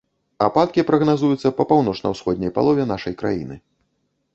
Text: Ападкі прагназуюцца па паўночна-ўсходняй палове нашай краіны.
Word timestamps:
Ападкі 0.45 0.85
прагназуюцца 0.89 1.53
па 1.59 1.67
паўночна-ўсходняй 1.75 2.51
палове 2.59 2.91
нашай 2.97 3.13
краіны. 3.23 3.65